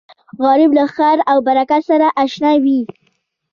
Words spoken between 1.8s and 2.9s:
سره اشنا وي